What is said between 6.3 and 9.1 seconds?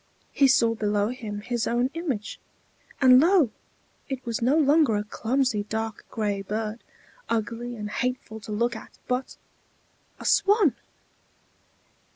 bird, ugly and hateful to look at,